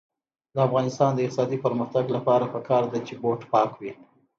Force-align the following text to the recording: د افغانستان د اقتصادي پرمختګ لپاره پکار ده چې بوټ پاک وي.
د 0.53 0.55
افغانستان 0.67 1.11
د 1.13 1.19
اقتصادي 1.25 1.57
پرمختګ 1.65 2.05
لپاره 2.15 2.45
پکار 2.55 2.83
ده 2.91 2.99
چې 3.07 3.13
بوټ 3.21 3.39
پاک 3.51 3.71
وي. 3.81 3.91